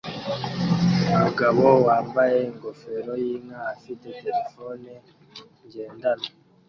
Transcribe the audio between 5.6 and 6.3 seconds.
ngendanwa